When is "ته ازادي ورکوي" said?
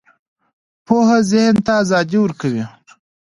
1.65-2.63